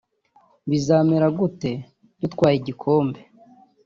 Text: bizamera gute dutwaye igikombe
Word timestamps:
bizamera 0.69 1.25
gute 1.37 1.71
dutwaye 2.21 2.55
igikombe 2.57 3.19